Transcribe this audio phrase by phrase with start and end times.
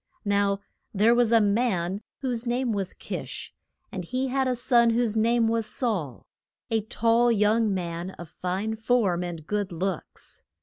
[0.25, 0.61] Now
[0.95, 3.53] there was a man whose name was Kish,
[3.91, 6.25] and he had a son whose name was Saul,
[6.71, 10.43] a tall young man of fine form and good looks.